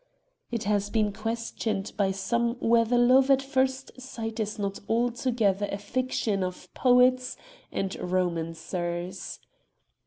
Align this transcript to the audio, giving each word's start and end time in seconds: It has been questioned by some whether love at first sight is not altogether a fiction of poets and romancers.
It 0.49 0.63
has 0.63 0.89
been 0.89 1.13
questioned 1.13 1.91
by 1.95 2.09
some 2.09 2.55
whether 2.59 2.97
love 2.97 3.29
at 3.29 3.39
first 3.43 4.01
sight 4.01 4.39
is 4.39 4.57
not 4.57 4.79
altogether 4.89 5.69
a 5.71 5.77
fiction 5.77 6.43
of 6.43 6.73
poets 6.73 7.37
and 7.71 7.93
romancers. 7.97 9.37